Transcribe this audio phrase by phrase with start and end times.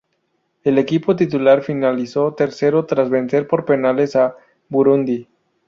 [0.63, 4.35] El equipo titular finalizó tercero tras vencer por penales a
[4.67, 5.27] Burundi.